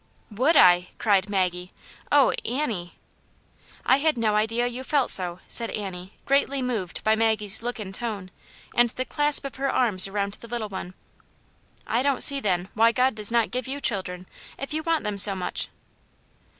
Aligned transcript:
"Would 0.31 0.57
I?" 0.57 0.87
cried 0.97 1.29
Maggie." 1.29 1.71
Oh, 2.11 2.33
Annie!" 2.43 2.95
"I 3.85 3.97
had 3.97 4.17
no 4.17 4.35
idea 4.35 4.65
you 4.65 4.83
felt 4.83 5.11
so," 5.11 5.41
said 5.47 5.69
Annie, 5.69 6.13
greatly 6.25 6.63
moved 6.63 7.03
by 7.03 7.15
Maggie's 7.15 7.61
look 7.61 7.77
and 7.77 7.93
tone, 7.93 8.31
and 8.73 8.89
the 8.89 9.05
clasp 9.05 9.45
of 9.45 9.57
her 9.57 9.69
arms 9.71 10.07
around 10.07 10.33
the 10.33 10.47
little 10.47 10.69
one." 10.69 10.95
I 11.85 12.01
don't 12.01 12.23
see, 12.23 12.39
then, 12.39 12.69
why 12.73 12.91
God 12.91 13.13
does 13.13 13.29
not 13.31 13.51
give 13.51 13.67
you 13.67 13.79
children, 13.79 14.25
if 14.57 14.73
you 14.73 14.81
want 14.81 15.03
them 15.03 15.19
so 15.19 15.35
much." 15.35 15.67